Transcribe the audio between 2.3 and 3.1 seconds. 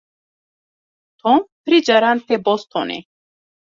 bostonê.